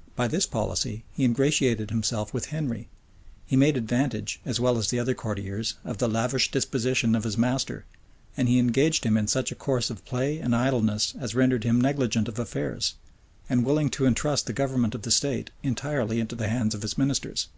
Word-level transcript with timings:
[]By 0.14 0.28
this 0.28 0.46
policy, 0.46 1.02
he 1.10 1.24
ingratiated 1.24 1.90
himself 1.90 2.32
with 2.32 2.46
Henry; 2.54 2.88
he 3.44 3.56
made 3.56 3.76
advantage, 3.76 4.40
as 4.46 4.60
well 4.60 4.78
as 4.78 4.90
the 4.90 5.00
other 5.00 5.12
courtiers, 5.12 5.74
of 5.84 5.98
the 5.98 6.06
lavish 6.06 6.52
disposition 6.52 7.16
of 7.16 7.24
his 7.24 7.36
master; 7.36 7.84
and 8.36 8.48
he 8.48 8.60
engaged 8.60 9.02
him 9.04 9.16
in 9.16 9.26
such 9.26 9.50
a 9.50 9.56
course 9.56 9.90
of 9.90 10.04
play 10.04 10.38
and 10.38 10.54
idleness 10.54 11.14
as 11.18 11.34
rendered 11.34 11.64
him 11.64 11.80
negligent 11.80 12.28
of 12.28 12.38
affairs, 12.38 12.94
and 13.50 13.64
willing 13.66 13.90
to 13.90 14.04
intrust 14.06 14.46
the 14.46 14.52
government 14.52 14.94
of 14.94 15.02
the 15.02 15.10
state 15.10 15.50
entirely 15.64 16.20
into 16.20 16.36
the 16.36 16.46
hands 16.46 16.76
of 16.76 16.82
his 16.82 16.96
ministers. 16.96 17.48